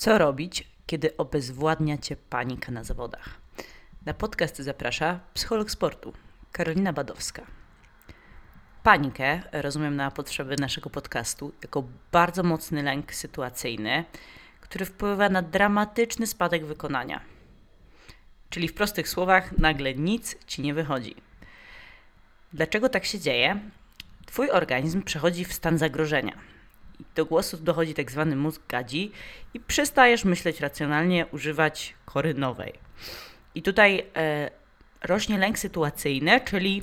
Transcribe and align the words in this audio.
Co 0.00 0.18
robić, 0.18 0.68
kiedy 0.86 1.16
obezwładnia 1.16 1.98
cię 1.98 2.16
panika 2.16 2.72
na 2.72 2.84
zawodach? 2.84 3.28
Na 4.06 4.14
podcast 4.14 4.58
zaprasza 4.58 5.20
psycholog 5.34 5.70
sportu 5.70 6.12
Karolina 6.52 6.92
Badowska. 6.92 7.46
Panikę 8.82 9.42
rozumiem 9.52 9.96
na 9.96 10.10
potrzeby 10.10 10.56
naszego 10.56 10.90
podcastu 10.90 11.52
jako 11.62 11.84
bardzo 12.12 12.42
mocny 12.42 12.82
lęk 12.82 13.14
sytuacyjny, 13.14 14.04
który 14.60 14.84
wpływa 14.84 15.28
na 15.28 15.42
dramatyczny 15.42 16.26
spadek 16.26 16.66
wykonania. 16.66 17.20
Czyli 18.50 18.68
w 18.68 18.74
prostych 18.74 19.08
słowach, 19.08 19.58
nagle 19.58 19.94
nic 19.94 20.46
ci 20.46 20.62
nie 20.62 20.74
wychodzi. 20.74 21.16
Dlaczego 22.52 22.88
tak 22.88 23.04
się 23.04 23.18
dzieje? 23.18 23.60
Twój 24.26 24.50
organizm 24.50 25.02
przechodzi 25.02 25.44
w 25.44 25.52
stan 25.52 25.78
zagrożenia 25.78 26.59
do 27.14 27.26
głosu 27.26 27.56
dochodzi 27.56 27.94
tak 27.94 28.10
zwany 28.10 28.36
mózg 28.36 28.62
gadzi 28.68 29.12
i 29.54 29.60
przestajesz 29.60 30.24
myśleć 30.24 30.60
racjonalnie, 30.60 31.26
używać 31.26 31.94
kory 32.04 32.34
nowej. 32.34 32.72
I 33.54 33.62
tutaj 33.62 34.06
e, 34.16 34.50
rośnie 35.02 35.38
lęk 35.38 35.58
sytuacyjny, 35.58 36.40
czyli 36.40 36.82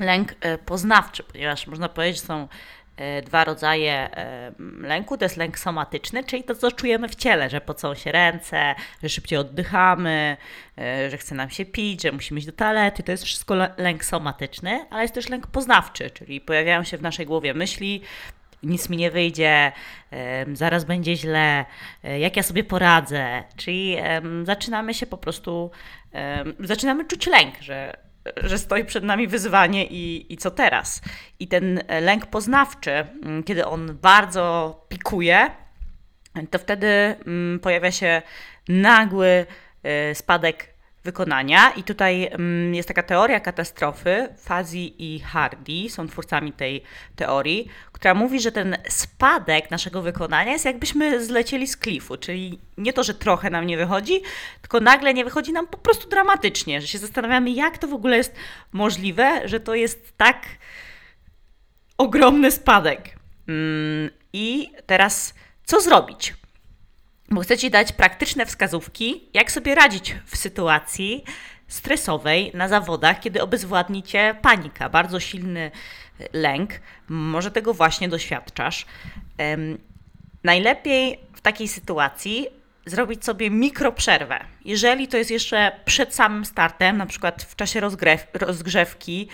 lęk 0.00 0.34
e, 0.40 0.58
poznawczy, 0.58 1.22
ponieważ 1.22 1.66
można 1.66 1.88
powiedzieć, 1.88 2.20
że 2.20 2.26
są 2.26 2.48
e, 2.96 3.22
dwa 3.22 3.44
rodzaje 3.44 3.92
e, 3.92 4.52
lęku. 4.80 5.18
To 5.18 5.24
jest 5.24 5.36
lęk 5.36 5.58
somatyczny, 5.58 6.24
czyli 6.24 6.44
to, 6.44 6.54
co 6.54 6.72
czujemy 6.72 7.08
w 7.08 7.14
ciele, 7.14 7.50
że 7.50 7.60
pocą 7.60 7.94
się 7.94 8.12
ręce, 8.12 8.74
że 9.02 9.08
szybciej 9.08 9.38
oddychamy, 9.38 10.36
e, 10.78 11.10
że 11.10 11.16
chce 11.16 11.34
nam 11.34 11.50
się 11.50 11.64
pić, 11.64 12.02
że 12.02 12.12
musimy 12.12 12.38
iść 12.38 12.46
do 12.46 12.52
toalety. 12.52 13.02
To 13.02 13.12
jest 13.12 13.24
wszystko 13.24 13.54
lęk 13.76 14.04
somatyczny, 14.04 14.86
ale 14.90 15.02
jest 15.02 15.14
też 15.14 15.28
lęk 15.28 15.46
poznawczy, 15.46 16.10
czyli 16.10 16.40
pojawiają 16.40 16.84
się 16.84 16.98
w 16.98 17.02
naszej 17.02 17.26
głowie 17.26 17.54
myśli, 17.54 18.02
nic 18.62 18.88
mi 18.88 18.96
nie 18.96 19.10
wyjdzie, 19.10 19.72
zaraz 20.52 20.84
będzie 20.84 21.16
źle, 21.16 21.64
e, 22.04 22.18
jak 22.18 22.36
ja 22.36 22.42
sobie 22.42 22.64
poradzę. 22.64 23.42
Czyli 23.56 23.96
zaczynamy 24.42 24.94
się 24.94 25.06
po 25.06 25.18
prostu, 25.18 25.70
zaczynamy 26.60 27.04
czuć 27.04 27.26
lęk, 27.26 27.54
że, 27.60 27.96
że 28.36 28.58
stoi 28.58 28.84
przed 28.84 29.04
nami 29.04 29.26
wyzwanie 29.26 29.86
i, 29.86 30.32
i 30.32 30.36
co 30.36 30.50
teraz. 30.50 31.02
I 31.38 31.48
ten 31.48 31.80
lęk 32.00 32.26
poznawczy, 32.26 32.90
mm, 32.90 33.42
kiedy 33.42 33.66
on 33.66 33.98
bardzo 34.02 34.86
pikuje, 34.88 35.50
to 36.50 36.58
wtedy 36.58 36.86
mm, 36.86 37.60
pojawia 37.60 37.90
się 37.90 38.22
nagły 38.68 39.46
e, 39.82 40.14
spadek 40.14 40.75
wykonania. 41.06 41.70
I 41.70 41.82
tutaj 41.82 42.28
mm, 42.32 42.74
jest 42.74 42.88
taka 42.88 43.02
teoria 43.02 43.40
katastrofy. 43.40 44.28
Fazi 44.38 45.14
i 45.14 45.20
Hardy 45.20 45.90
są 45.90 46.08
twórcami 46.08 46.52
tej 46.52 46.82
teorii, 47.16 47.68
która 47.92 48.14
mówi, 48.14 48.40
że 48.40 48.52
ten 48.52 48.76
spadek 48.88 49.70
naszego 49.70 50.02
wykonania 50.02 50.52
jest 50.52 50.64
jakbyśmy 50.64 51.24
zlecieli 51.24 51.66
z 51.66 51.76
klifu, 51.76 52.16
czyli 52.16 52.58
nie 52.78 52.92
to, 52.92 53.02
że 53.02 53.14
trochę 53.14 53.50
nam 53.50 53.66
nie 53.66 53.76
wychodzi, 53.76 54.22
tylko 54.60 54.80
nagle 54.80 55.14
nie 55.14 55.24
wychodzi 55.24 55.52
nam 55.52 55.66
po 55.66 55.78
prostu 55.78 56.08
dramatycznie, 56.08 56.80
że 56.80 56.86
się 56.86 56.98
zastanawiamy, 56.98 57.50
jak 57.50 57.78
to 57.78 57.88
w 57.88 57.94
ogóle 57.94 58.16
jest 58.16 58.34
możliwe, 58.72 59.48
że 59.48 59.60
to 59.60 59.74
jest 59.74 60.16
tak 60.16 60.46
ogromny 61.98 62.50
spadek. 62.50 63.16
Mm, 63.48 64.10
I 64.32 64.70
teraz 64.86 65.34
co 65.64 65.80
zrobić? 65.80 66.34
Bo 67.30 67.40
chcę 67.40 67.58
Ci 67.58 67.70
dać 67.70 67.92
praktyczne 67.92 68.46
wskazówki, 68.46 69.28
jak 69.34 69.52
sobie 69.52 69.74
radzić 69.74 70.14
w 70.26 70.36
sytuacji 70.36 71.24
stresowej 71.68 72.50
na 72.54 72.68
zawodach, 72.68 73.20
kiedy 73.20 73.42
obezwładni 73.42 74.02
Cię 74.02 74.34
panika, 74.42 74.88
bardzo 74.88 75.20
silny 75.20 75.70
lęk. 76.32 76.70
Może 77.08 77.50
tego 77.50 77.74
właśnie 77.74 78.08
doświadczasz. 78.08 78.86
Najlepiej 80.44 81.18
w 81.32 81.40
takiej 81.40 81.68
sytuacji 81.68 82.46
zrobić 82.86 83.24
sobie 83.24 83.50
mikroprzerwę. 83.50 84.44
Jeżeli 84.64 85.08
to 85.08 85.16
jest 85.16 85.30
jeszcze 85.30 85.72
przed 85.84 86.14
samym 86.14 86.44
startem, 86.44 86.96
na 86.96 87.06
przykład 87.06 87.42
w 87.42 87.56
czasie 87.56 87.80
rozgrew, 87.80 88.26
rozgrzewki, 88.34 89.28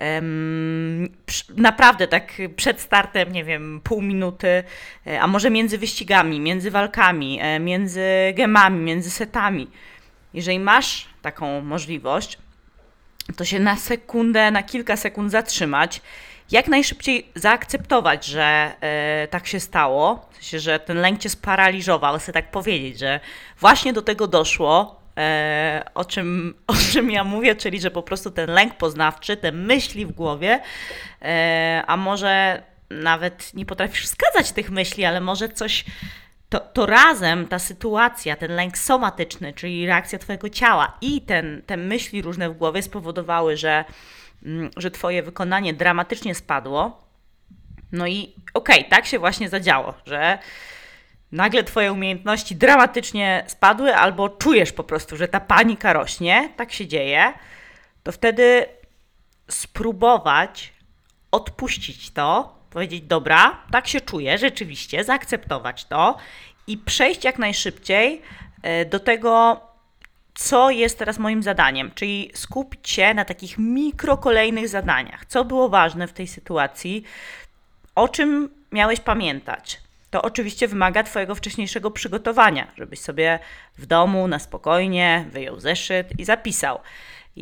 um, 0.00 1.08
naprawdę 1.56 2.08
tak 2.08 2.32
przed 2.56 2.80
startem, 2.80 3.32
nie 3.32 3.44
wiem, 3.44 3.80
pół 3.84 4.02
minuty, 4.02 4.64
e, 5.06 5.20
a 5.20 5.26
może 5.26 5.50
między 5.50 5.78
wyścigami, 5.78 6.40
między 6.40 6.70
walkami, 6.70 7.38
e, 7.42 7.60
między 7.60 8.04
gemami, 8.34 8.84
między 8.84 9.10
setami. 9.10 9.70
Jeżeli 10.34 10.60
masz 10.60 11.06
taką 11.22 11.60
możliwość, 11.60 12.38
to 13.36 13.44
się 13.44 13.60
na 13.60 13.76
sekundę, 13.76 14.50
na 14.50 14.62
kilka 14.62 14.96
sekund 14.96 15.30
zatrzymać 15.30 16.00
jak 16.50 16.68
najszybciej 16.68 17.28
zaakceptować, 17.34 18.26
że 18.26 18.72
e, 18.80 19.28
tak 19.30 19.46
się 19.46 19.60
stało, 19.60 20.28
w 20.30 20.34
sensie, 20.34 20.58
że 20.60 20.78
ten 20.78 20.96
lęk 20.96 21.20
cię 21.20 21.28
sparaliżował, 21.28 22.18
chcę 22.18 22.32
tak 22.32 22.50
powiedzieć, 22.50 22.98
że 22.98 23.20
właśnie 23.60 23.92
do 23.92 24.02
tego 24.02 24.26
doszło, 24.26 25.00
e, 25.16 25.84
o, 25.94 26.04
czym, 26.04 26.54
o 26.66 26.74
czym 26.92 27.10
ja 27.10 27.24
mówię, 27.24 27.56
czyli 27.56 27.80
że 27.80 27.90
po 27.90 28.02
prostu 28.02 28.30
ten 28.30 28.50
lęk 28.50 28.74
poznawczy, 28.74 29.36
te 29.36 29.52
myśli 29.52 30.06
w 30.06 30.12
głowie, 30.12 30.60
e, 31.22 31.82
a 31.86 31.96
może 31.96 32.62
nawet 32.90 33.54
nie 33.54 33.66
potrafisz 33.66 34.04
wskazać 34.04 34.52
tych 34.52 34.70
myśli, 34.70 35.04
ale 35.04 35.20
może 35.20 35.48
coś. 35.48 35.84
To, 36.48 36.60
to 36.60 36.86
razem 36.86 37.48
ta 37.48 37.58
sytuacja, 37.58 38.36
ten 38.36 38.54
lęk 38.54 38.78
somatyczny, 38.78 39.52
czyli 39.52 39.86
reakcja 39.86 40.18
Twojego 40.18 40.48
ciała 40.48 40.98
i 41.00 41.20
ten, 41.20 41.62
te 41.66 41.76
myśli 41.76 42.22
różne 42.22 42.50
w 42.50 42.56
głowie 42.56 42.82
spowodowały, 42.82 43.56
że 43.56 43.84
że 44.76 44.90
Twoje 44.90 45.22
wykonanie 45.22 45.74
dramatycznie 45.74 46.34
spadło. 46.34 47.08
No 47.92 48.06
i 48.06 48.34
okej, 48.54 48.78
okay, 48.78 48.90
tak 48.90 49.06
się 49.06 49.18
właśnie 49.18 49.48
zadziało, 49.48 49.94
że 50.06 50.38
nagle 51.32 51.64
Twoje 51.64 51.92
umiejętności 51.92 52.56
dramatycznie 52.56 53.44
spadły, 53.46 53.96
albo 53.96 54.28
czujesz 54.28 54.72
po 54.72 54.84
prostu, 54.84 55.16
że 55.16 55.28
ta 55.28 55.40
panika 55.40 55.92
rośnie, 55.92 56.52
tak 56.56 56.72
się 56.72 56.86
dzieje, 56.86 57.32
to 58.02 58.12
wtedy 58.12 58.66
spróbować 59.50 60.72
odpuścić 61.30 62.10
to, 62.10 62.58
powiedzieć: 62.70 63.02
Dobra, 63.02 63.62
tak 63.70 63.88
się 63.88 64.00
czuję, 64.00 64.38
rzeczywiście, 64.38 65.04
zaakceptować 65.04 65.84
to 65.84 66.16
i 66.66 66.78
przejść 66.78 67.24
jak 67.24 67.38
najszybciej 67.38 68.22
e, 68.62 68.84
do 68.84 69.00
tego 69.00 69.60
co 70.38 70.70
jest 70.70 70.98
teraz 70.98 71.18
moim 71.18 71.42
zadaniem, 71.42 71.90
czyli 71.94 72.30
skupić 72.34 72.90
się 72.90 73.14
na 73.14 73.24
takich 73.24 73.58
mikro 73.58 74.16
kolejnych 74.16 74.68
zadaniach. 74.68 75.26
Co 75.26 75.44
było 75.44 75.68
ważne 75.68 76.08
w 76.08 76.12
tej 76.12 76.26
sytuacji, 76.26 77.04
o 77.94 78.08
czym 78.08 78.48
miałeś 78.72 79.00
pamiętać. 79.00 79.80
To 80.10 80.22
oczywiście 80.22 80.68
wymaga 80.68 81.02
Twojego 81.02 81.34
wcześniejszego 81.34 81.90
przygotowania, 81.90 82.66
żebyś 82.76 83.00
sobie 83.00 83.38
w 83.78 83.86
domu 83.86 84.28
na 84.28 84.38
spokojnie 84.38 85.24
wyjął 85.30 85.60
zeszyt 85.60 86.20
i 86.20 86.24
zapisał 86.24 86.78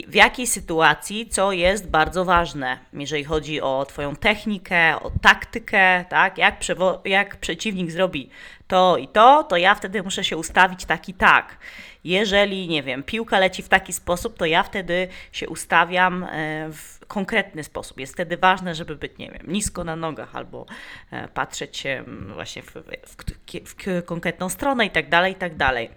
w 0.09 0.15
jakiej 0.15 0.47
sytuacji, 0.47 1.29
co 1.29 1.53
jest 1.53 1.91
bardzo 1.91 2.25
ważne, 2.25 2.79
jeżeli 2.93 3.25
chodzi 3.25 3.61
o 3.61 3.87
Twoją 3.89 4.17
technikę, 4.17 5.01
o 5.01 5.13
taktykę, 5.23 6.05
tak? 6.09 6.39
Jak, 6.39 6.61
jak 7.05 7.37
przeciwnik 7.37 7.91
zrobi 7.91 8.31
to 8.69 8.97
i 8.97 9.09
to, 9.09 9.45
to 9.45 9.57
ja 9.57 9.75
wtedy 9.75 10.03
muszę 10.03 10.25
się 10.25 10.37
ustawić 10.37 10.85
tak 10.85 11.09
i 11.09 11.15
tak. 11.15 11.57
Jeżeli, 12.05 12.69
nie 12.69 12.83
wiem, 12.83 13.03
piłka 13.03 13.39
leci 13.39 13.63
w 13.63 13.69
taki 13.69 13.93
sposób, 13.93 14.39
to 14.39 14.47
ja 14.47 14.63
wtedy 14.63 15.09
się 15.33 15.49
ustawiam 15.49 16.25
e, 16.25 16.29
w 16.73 17.07
konkretny 17.07 17.65
sposób. 17.65 18.01
Jest 18.01 18.13
wtedy 18.13 18.37
ważne, 18.37 18.75
żeby 18.75 18.97
być, 18.97 19.19
nie 19.19 19.31
wiem, 19.31 19.43
nisko 19.47 19.85
na 19.85 19.97
nogach 19.97 20.37
albo 20.37 20.67
e, 21.11 21.29
patrzeć 21.29 21.77
się 21.77 22.05
właśnie 22.35 22.63
w, 22.63 22.75
w, 22.75 23.17
w 23.65 24.05
konkretną 24.05 24.49
stronę 24.49 24.87
i 24.87 24.91
tak 24.91 25.09
dalej, 25.09 25.33
i 25.33 25.37
tak 25.37 25.57
dalej. 25.57 25.91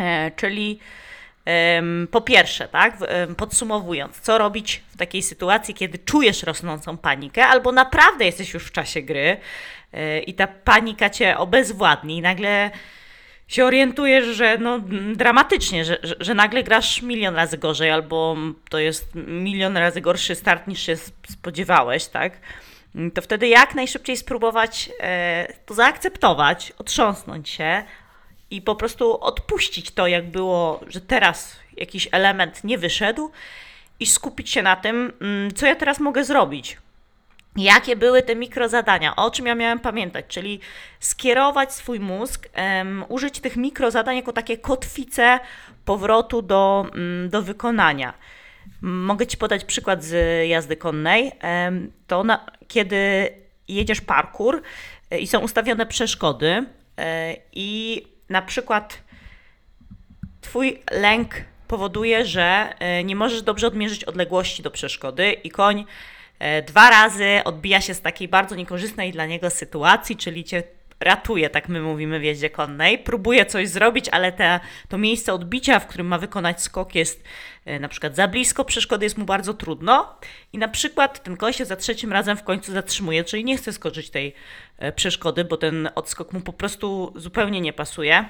E, 0.00 0.30
czyli 0.30 0.78
po 2.10 2.20
pierwsze, 2.20 2.68
tak, 2.68 2.96
podsumowując, 3.36 4.20
co 4.20 4.38
robić 4.38 4.82
w 4.88 4.96
takiej 4.96 5.22
sytuacji, 5.22 5.74
kiedy 5.74 5.98
czujesz 5.98 6.42
rosnącą 6.42 6.96
panikę, 6.96 7.46
albo 7.46 7.72
naprawdę 7.72 8.24
jesteś 8.24 8.54
już 8.54 8.64
w 8.64 8.72
czasie 8.72 9.02
gry 9.02 9.36
i 10.26 10.34
ta 10.34 10.46
panika 10.46 11.10
cię 11.10 11.38
obezwładni 11.38 12.16
i 12.16 12.22
nagle 12.22 12.70
się 13.48 13.64
orientujesz, 13.64 14.24
że 14.24 14.58
no, 14.58 14.80
dramatycznie, 15.16 15.84
że, 15.84 15.98
że, 16.02 16.14
że, 16.20 16.34
nagle 16.34 16.62
grasz 16.62 17.02
milion 17.02 17.36
razy 17.36 17.58
gorzej, 17.58 17.90
albo 17.90 18.36
to 18.70 18.78
jest 18.78 19.14
milion 19.14 19.76
razy 19.76 20.00
gorszy 20.00 20.34
start 20.34 20.66
niż 20.66 20.80
się 20.80 20.96
spodziewałeś, 21.28 22.06
tak? 22.06 22.32
To 23.14 23.22
wtedy 23.22 23.48
jak 23.48 23.74
najszybciej 23.74 24.16
spróbować 24.16 24.90
e, 25.00 25.52
to 25.66 25.74
zaakceptować, 25.74 26.72
otrząsnąć 26.78 27.48
się 27.48 27.84
i 28.50 28.62
po 28.62 28.74
prostu 28.74 29.20
odpuścić 29.20 29.90
to, 29.90 30.06
jak 30.06 30.30
było, 30.30 30.80
że 30.86 31.00
teraz 31.00 31.56
jakiś 31.76 32.08
element 32.12 32.64
nie 32.64 32.78
wyszedł 32.78 33.30
i 34.00 34.06
skupić 34.06 34.50
się 34.50 34.62
na 34.62 34.76
tym, 34.76 35.12
mm, 35.20 35.54
co 35.54 35.66
ja 35.66 35.74
teraz 35.74 36.00
mogę 36.00 36.24
zrobić 36.24 36.76
jakie 37.56 37.96
były 37.96 38.22
te 38.22 38.36
mikrozadania, 38.36 39.16
o 39.16 39.30
czym 39.30 39.46
ja 39.46 39.54
miałem 39.54 39.80
pamiętać, 39.80 40.24
czyli 40.28 40.60
skierować 41.00 41.72
swój 41.72 42.00
mózg, 42.00 42.48
um, 42.56 43.04
użyć 43.08 43.40
tych 43.40 43.56
mikrozadań 43.56 44.16
jako 44.16 44.32
takie 44.32 44.58
kotwice 44.58 45.40
powrotu 45.84 46.42
do, 46.42 46.86
um, 46.92 47.28
do 47.30 47.42
wykonania. 47.42 48.14
Mogę 48.80 49.26
Ci 49.26 49.36
podać 49.36 49.64
przykład 49.64 50.04
z 50.04 50.48
jazdy 50.48 50.76
konnej. 50.76 51.32
Um, 51.42 51.92
to 52.06 52.24
na, 52.24 52.46
kiedy 52.68 53.28
jedziesz 53.68 54.00
parkour 54.00 54.62
e, 55.10 55.18
i 55.18 55.26
są 55.26 55.38
ustawione 55.38 55.86
przeszkody, 55.86 56.66
e, 56.98 57.36
i 57.52 58.02
na 58.28 58.42
przykład 58.42 59.04
Twój 60.44 60.82
lęk 60.90 61.34
powoduje, 61.68 62.26
że 62.26 62.74
e, 62.78 63.04
nie 63.04 63.16
możesz 63.16 63.42
dobrze 63.42 63.66
odmierzyć 63.66 64.04
odległości 64.04 64.62
do 64.62 64.70
przeszkody 64.70 65.32
i 65.32 65.50
koń 65.50 65.84
e, 66.38 66.62
dwa 66.62 66.90
razy 66.90 67.40
odbija 67.44 67.80
się 67.80 67.94
z 67.94 68.00
takiej 68.00 68.28
bardzo 68.28 68.54
niekorzystnej 68.54 69.12
dla 69.12 69.26
niego 69.26 69.50
sytuacji, 69.50 70.16
czyli 70.16 70.44
cię 70.44 70.62
ratuje, 71.00 71.50
tak 71.50 71.68
my 71.68 71.80
mówimy 71.80 72.20
w 72.20 72.24
jeździe 72.24 72.50
konnej, 72.50 72.98
próbuje 72.98 73.46
coś 73.46 73.68
zrobić, 73.68 74.08
ale 74.08 74.32
te, 74.32 74.60
to 74.88 74.98
miejsce 74.98 75.34
odbicia, 75.34 75.80
w 75.80 75.86
którym 75.86 76.06
ma 76.06 76.18
wykonać 76.18 76.62
skok 76.62 76.94
jest 76.94 77.24
e, 77.64 77.80
na 77.80 77.88
przykład 77.88 78.16
za 78.16 78.28
blisko 78.28 78.64
przeszkody, 78.64 79.06
jest 79.06 79.18
mu 79.18 79.24
bardzo 79.24 79.54
trudno 79.54 80.18
i 80.52 80.58
na 80.58 80.68
przykład 80.68 81.22
ten 81.22 81.36
koń 81.36 81.52
się 81.52 81.64
za 81.64 81.76
trzecim 81.76 82.12
razem 82.12 82.36
w 82.36 82.42
końcu 82.42 82.72
zatrzymuje, 82.72 83.24
czyli 83.24 83.44
nie 83.44 83.56
chce 83.56 83.72
skoczyć 83.72 84.10
tej 84.10 84.34
przeszkody, 84.96 85.44
bo 85.44 85.56
ten 85.56 85.88
odskok 85.94 86.32
mu 86.32 86.40
po 86.40 86.52
prostu 86.52 87.12
zupełnie 87.16 87.60
nie 87.60 87.72
pasuje. 87.72 88.24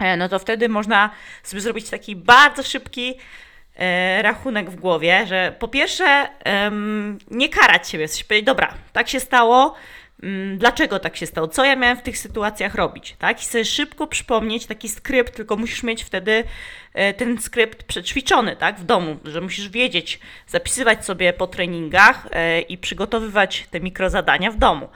E, 0.00 0.16
no 0.16 0.28
to 0.28 0.38
wtedy 0.38 0.68
można 0.68 1.10
sobie 1.42 1.60
zrobić 1.60 1.90
taki 1.90 2.16
bardzo 2.16 2.62
szybki 2.62 3.14
e, 3.76 4.22
rachunek 4.22 4.70
w 4.70 4.76
głowie, 4.76 5.26
że 5.26 5.54
po 5.58 5.68
pierwsze 5.68 6.28
nie 7.30 7.48
karać 7.48 7.88
siebie, 7.88 8.08
coś 8.08 8.24
powiedzieć, 8.24 8.46
dobra, 8.46 8.74
tak 8.92 9.08
się 9.08 9.20
stało, 9.20 9.74
dlaczego 10.56 10.98
tak 10.98 11.16
się 11.16 11.26
stało, 11.26 11.48
co 11.48 11.64
ja 11.64 11.76
miałem 11.76 11.96
w 11.96 12.02
tych 12.02 12.18
sytuacjach 12.18 12.74
robić, 12.74 13.16
tak? 13.18 13.42
I 13.42 13.44
sobie 13.44 13.64
szybko 13.64 14.06
przypomnieć 14.06 14.66
taki 14.66 14.88
skrypt, 14.88 15.36
tylko 15.36 15.56
musisz 15.56 15.82
mieć 15.82 16.04
wtedy 16.04 16.44
e, 16.94 17.12
ten 17.12 17.40
skrypt 17.40 17.82
przećwiczony, 17.82 18.56
tak, 18.56 18.80
w 18.80 18.84
domu, 18.84 19.16
że 19.24 19.40
musisz 19.40 19.68
wiedzieć, 19.68 20.20
zapisywać 20.46 21.04
sobie 21.04 21.32
po 21.32 21.46
treningach 21.46 22.28
i 22.68 22.78
przygotowywać 22.78 23.66
te 23.70 23.80
mikrozadania 23.80 24.50
w 24.50 24.56
domu. 24.56 24.88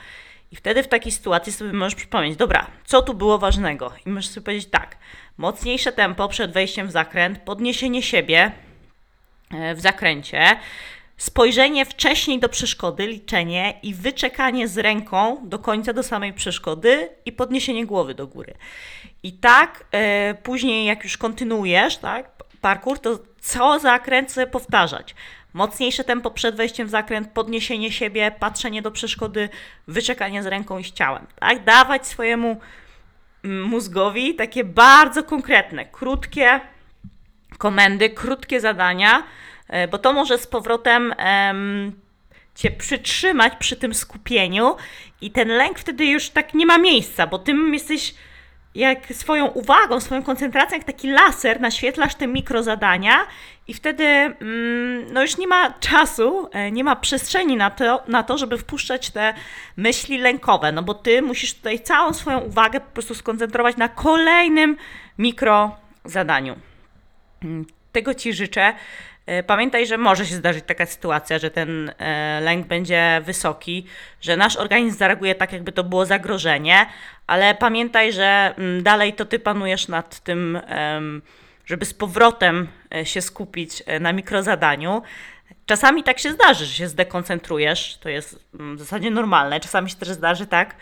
I 0.52 0.56
wtedy 0.56 0.82
w 0.82 0.88
takiej 0.88 1.12
sytuacji 1.12 1.52
sobie 1.52 1.72
możesz 1.72 1.94
przypomnieć, 1.94 2.36
dobra, 2.36 2.66
co 2.84 3.02
tu 3.02 3.14
było 3.14 3.38
ważnego? 3.38 3.92
I 4.06 4.08
możesz 4.08 4.30
sobie 4.30 4.44
powiedzieć 4.44 4.68
tak, 4.70 4.96
mocniejsze 5.38 5.92
tempo 5.92 6.28
przed 6.28 6.52
wejściem 6.52 6.88
w 6.88 6.90
zakręt, 6.90 7.38
podniesienie 7.38 8.02
siebie 8.02 8.52
e, 9.50 9.74
w 9.74 9.80
zakręcie, 9.80 10.56
spojrzenie 11.18 11.86
wcześniej 11.86 12.38
do 12.38 12.48
przeszkody, 12.48 13.06
liczenie 13.06 13.74
i 13.82 13.94
wyczekanie 13.94 14.68
z 14.68 14.78
ręką 14.78 15.40
do 15.44 15.58
końca 15.58 15.92
do 15.92 16.02
samej 16.02 16.32
przeszkody 16.32 17.08
i 17.24 17.32
podniesienie 17.32 17.86
głowy 17.86 18.14
do 18.14 18.26
góry. 18.26 18.54
I 19.22 19.32
tak 19.32 19.84
e, 19.92 20.34
później, 20.34 20.86
jak 20.86 21.04
już 21.04 21.16
kontynuujesz 21.16 21.96
tak, 21.96 22.30
parkour, 22.60 22.98
to 22.98 23.18
co 23.40 23.78
zakręt 23.78 24.32
sobie 24.32 24.46
powtarzać 24.46 25.14
mocniejsze 25.52 26.04
tempo 26.04 26.30
przed 26.30 26.56
wejściem 26.56 26.86
w 26.86 26.90
zakręt, 26.90 27.30
podniesienie 27.30 27.92
siebie, 27.92 28.30
patrzenie 28.38 28.82
do 28.82 28.90
przeszkody, 28.90 29.48
wyczekanie 29.88 30.42
z 30.42 30.46
ręką 30.46 30.78
i 30.78 30.84
z 30.84 30.92
ciałem. 30.92 31.26
Tak? 31.40 31.64
Dawać 31.64 32.06
swojemu 32.06 32.60
mm, 33.44 33.62
mózgowi 33.62 34.34
takie 34.34 34.64
bardzo 34.64 35.22
konkretne, 35.22 35.84
krótkie 35.84 36.60
komendy, 37.58 38.10
krótkie 38.10 38.60
zadania, 38.60 39.22
bo 39.90 39.98
to 39.98 40.12
może 40.12 40.38
z 40.38 40.46
powrotem 40.46 41.14
cię 42.54 42.70
przytrzymać 42.70 43.52
przy 43.58 43.76
tym 43.76 43.94
skupieniu 43.94 44.76
i 45.20 45.30
ten 45.30 45.48
lęk 45.48 45.78
wtedy 45.78 46.06
już 46.06 46.30
tak 46.30 46.54
nie 46.54 46.66
ma 46.66 46.78
miejsca, 46.78 47.26
bo 47.26 47.38
tym 47.38 47.74
jesteś 47.74 48.14
jak 48.74 49.06
swoją 49.06 49.46
uwagą, 49.46 50.00
swoją 50.00 50.22
koncentracją, 50.22 50.78
jak 50.78 50.86
taki 50.86 51.10
laser, 51.10 51.60
naświetlasz 51.60 52.14
te 52.14 52.26
mikrozadania 52.26 53.26
i 53.68 53.74
wtedy 53.74 54.04
mm, 54.04 55.12
no 55.12 55.22
już 55.22 55.38
nie 55.38 55.46
ma 55.46 55.70
czasu, 55.70 56.48
e, 56.52 56.70
nie 56.70 56.84
ma 56.84 56.96
przestrzeni 56.96 57.56
na 57.56 57.70
to, 57.70 58.02
na 58.08 58.22
to, 58.22 58.38
żeby 58.38 58.58
wpuszczać 58.58 59.10
te 59.10 59.34
myśli 59.76 60.18
lękowe, 60.18 60.72
no 60.72 60.82
bo 60.82 60.94
ty 60.94 61.22
musisz 61.22 61.54
tutaj 61.54 61.80
całą 61.80 62.12
swoją 62.12 62.38
uwagę 62.38 62.80
po 62.80 62.90
prostu 62.90 63.14
skoncentrować 63.14 63.76
na 63.76 63.88
kolejnym 63.88 64.76
mikrozadaniu. 65.18 66.56
Mm, 67.42 67.66
tego 67.92 68.14
Ci 68.14 68.32
życzę. 68.32 68.74
E, 69.28 69.42
pamiętaj, 69.42 69.86
że 69.86 69.98
może 69.98 70.26
się 70.26 70.34
zdarzyć 70.34 70.64
taka 70.66 70.86
sytuacja, 70.86 71.38
że 71.38 71.50
ten 71.50 71.92
e, 71.98 72.40
lęk 72.40 72.66
będzie 72.66 73.20
wysoki, 73.24 73.86
że 74.20 74.36
nasz 74.36 74.56
organizm 74.56 74.98
zareaguje 74.98 75.34
tak, 75.34 75.52
jakby 75.52 75.72
to 75.72 75.84
było 75.84 76.06
zagrożenie, 76.06 76.86
ale 77.26 77.54
pamiętaj, 77.54 78.12
że 78.12 78.54
mm, 78.58 78.82
dalej 78.82 79.12
to 79.12 79.24
ty 79.24 79.38
panujesz 79.38 79.88
nad 79.88 80.20
tym, 80.20 80.58
żeby 81.66 81.84
z 81.84 81.94
powrotem 81.94 82.68
e, 82.94 83.06
się 83.06 83.22
skupić 83.22 83.82
na 84.00 84.12
mikrozadaniu. 84.12 85.02
Czasami 85.66 86.04
tak 86.04 86.18
się 86.18 86.32
zdarzy, 86.32 86.66
że 86.66 86.72
się 86.72 86.88
zdekoncentrujesz, 86.88 87.98
to 88.00 88.08
jest 88.08 88.48
mm, 88.54 88.76
w 88.76 88.80
zasadzie 88.80 89.10
normalne. 89.10 89.60
Czasami 89.60 89.90
się 89.90 89.96
też 89.96 90.08
zdarzy 90.08 90.46
tak, 90.46 90.74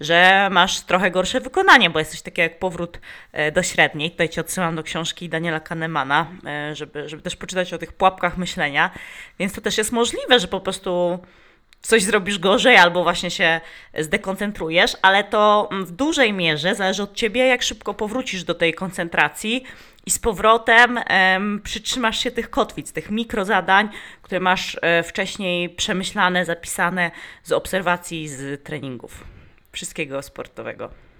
że 0.00 0.48
masz 0.50 0.80
trochę 0.80 1.10
gorsze 1.10 1.40
wykonanie, 1.40 1.90
bo 1.90 1.98
jesteś 1.98 2.22
taki 2.22 2.40
jak 2.40 2.58
powrót 2.58 3.00
e, 3.32 3.52
do 3.52 3.62
średniej. 3.62 4.10
Tutaj 4.10 4.28
Cię 4.28 4.40
odsyłam 4.40 4.76
do 4.76 4.82
książki 4.82 5.28
Daniela 5.28 5.60
Kahnemana, 5.60 6.26
e, 6.46 6.74
żeby, 6.76 7.08
żeby 7.08 7.22
też 7.22 7.36
poczytać 7.36 7.72
o 7.72 7.78
tych 7.78 7.92
pułapkach 7.92 8.36
myślenia. 8.36 8.90
Więc 9.38 9.52
to 9.52 9.60
też 9.60 9.78
jest 9.78 9.92
możliwe, 9.92 10.40
że 10.40 10.48
po 10.48 10.60
prostu 10.60 11.18
coś 11.82 12.02
zrobisz 12.02 12.38
gorzej 12.38 12.76
albo 12.76 13.02
właśnie 13.02 13.30
się 13.30 13.60
zdekoncentrujesz, 13.98 14.96
ale 15.02 15.24
to 15.24 15.68
w 15.72 15.90
dużej 15.90 16.32
mierze 16.32 16.74
zależy 16.74 17.02
od 17.02 17.14
Ciebie, 17.14 17.46
jak 17.46 17.62
szybko 17.62 17.94
powrócisz 17.94 18.44
do 18.44 18.54
tej 18.54 18.74
koncentracji 18.74 19.64
i 20.06 20.10
z 20.10 20.18
powrotem 20.18 20.98
em, 21.06 21.60
przytrzymasz 21.64 22.18
się 22.18 22.30
tych 22.30 22.50
kotwic, 22.50 22.92
tych 22.92 23.10
mikrozadań, 23.10 23.88
które 24.22 24.40
masz 24.40 24.78
e, 24.82 25.02
wcześniej 25.02 25.70
przemyślane, 25.70 26.44
zapisane 26.44 27.10
z 27.42 27.52
obserwacji, 27.52 28.28
z 28.28 28.64
treningów. 28.64 29.24
Wszystkiego 29.72 30.22
sportowego. 30.22 31.11